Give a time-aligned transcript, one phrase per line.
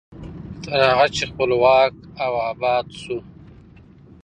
[0.63, 1.93] تر هغه چې خپلواک
[2.23, 3.17] او اباد شو.